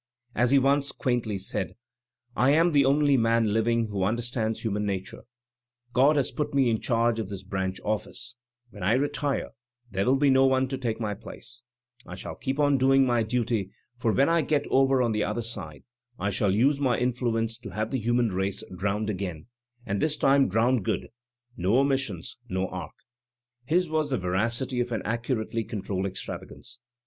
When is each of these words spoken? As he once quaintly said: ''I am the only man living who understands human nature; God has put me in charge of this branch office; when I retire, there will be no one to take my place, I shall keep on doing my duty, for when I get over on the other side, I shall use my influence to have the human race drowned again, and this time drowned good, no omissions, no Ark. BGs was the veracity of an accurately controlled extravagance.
As 0.33 0.49
he 0.49 0.57
once 0.57 0.91
quaintly 0.91 1.37
said: 1.37 1.75
''I 2.35 2.49
am 2.53 2.71
the 2.71 2.85
only 2.85 3.17
man 3.17 3.53
living 3.53 3.89
who 3.89 4.01
understands 4.03 4.59
human 4.63 4.83
nature; 4.83 5.25
God 5.93 6.15
has 6.15 6.31
put 6.31 6.55
me 6.55 6.71
in 6.71 6.81
charge 6.81 7.19
of 7.19 7.29
this 7.29 7.43
branch 7.43 7.79
office; 7.85 8.35
when 8.71 8.81
I 8.81 8.93
retire, 8.95 9.49
there 9.91 10.07
will 10.07 10.15
be 10.17 10.31
no 10.31 10.47
one 10.47 10.67
to 10.69 10.77
take 10.79 10.99
my 10.99 11.13
place, 11.13 11.61
I 12.03 12.15
shall 12.15 12.33
keep 12.33 12.57
on 12.57 12.79
doing 12.79 13.05
my 13.05 13.21
duty, 13.21 13.69
for 13.95 14.11
when 14.11 14.27
I 14.27 14.41
get 14.41 14.65
over 14.71 15.03
on 15.03 15.11
the 15.11 15.23
other 15.23 15.43
side, 15.43 15.83
I 16.17 16.31
shall 16.31 16.55
use 16.55 16.79
my 16.79 16.97
influence 16.97 17.55
to 17.59 17.69
have 17.69 17.91
the 17.91 17.99
human 17.99 18.29
race 18.29 18.63
drowned 18.75 19.07
again, 19.11 19.45
and 19.85 20.01
this 20.01 20.17
time 20.17 20.49
drowned 20.49 20.83
good, 20.83 21.09
no 21.55 21.77
omissions, 21.77 22.37
no 22.49 22.67
Ark. 22.69 22.95
BGs 23.69 23.91
was 23.91 24.09
the 24.09 24.17
veracity 24.17 24.79
of 24.79 24.91
an 24.91 25.03
accurately 25.05 25.63
controlled 25.63 26.07
extravagance. 26.07 26.79